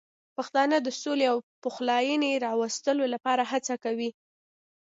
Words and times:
پښتانه 0.37 0.77
د 0.81 0.89
سولې 1.01 1.25
او 1.31 1.37
پخلاینې 1.63 2.31
راوستلو 2.47 3.03
لپاره 3.13 3.43
هڅه 3.51 3.75
کوي. 3.83 4.09